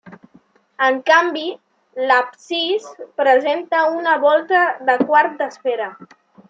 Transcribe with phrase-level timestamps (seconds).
[0.85, 1.43] En canvi,
[2.11, 2.89] l'absis
[3.23, 5.97] presenta una volta de quart d'esfera.